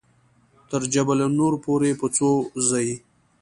[0.69, 2.29] تر جبل نور پورې په څو
[2.69, 2.87] ځې.